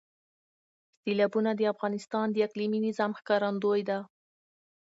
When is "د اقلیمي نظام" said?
2.31-3.11